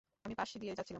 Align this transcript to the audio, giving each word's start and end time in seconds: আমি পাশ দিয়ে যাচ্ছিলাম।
আমি 0.25 0.35
পাশ 0.35 0.49
দিয়ে 0.57 0.73
যাচ্ছিলাম। 0.73 0.89